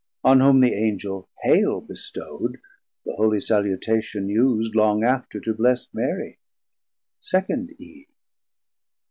[0.23, 2.57] On whom the Angel Haile Bestowd,
[3.05, 6.39] the holy salutation us'd Long after to blest Marie,
[7.19, 8.07] second Eve.